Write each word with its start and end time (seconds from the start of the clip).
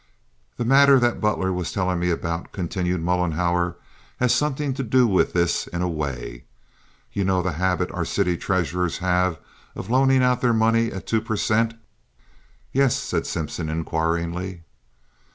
"The 0.57 0.65
matter 0.65 0.99
that 0.99 1.21
Butler 1.21 1.53
was 1.53 1.71
telling 1.71 1.99
me 1.99 2.09
about," 2.09 2.51
continued 2.51 3.03
Mollenhauer, 3.03 3.75
"has 4.17 4.33
something 4.33 4.73
to 4.73 4.81
do 4.81 5.05
with 5.05 5.33
this 5.33 5.67
in 5.67 5.83
a 5.83 5.87
way. 5.87 6.45
You 7.13 7.23
know 7.23 7.43
the 7.43 7.51
habit 7.51 7.91
our 7.91 8.03
city 8.03 8.35
treasurers 8.35 8.97
have 8.97 9.37
of 9.75 9.91
loaning 9.91 10.23
out 10.23 10.41
their 10.41 10.53
money 10.53 10.91
at 10.91 11.05
two 11.05 11.21
per 11.21 11.35
cent.?" 11.37 11.75
"Yes?" 12.71 12.95
said 12.97 13.27
Simpson, 13.27 13.69
inquiringly. 13.69 14.63